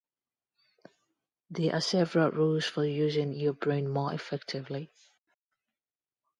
There 1.51 1.75
are 1.75 1.79
several 1.79 2.31
rules 2.31 2.65
for 2.65 2.83
using 2.83 3.33
your 3.33 3.53
brain 3.53 3.87
more 3.87 4.11
effectively. 4.11 4.89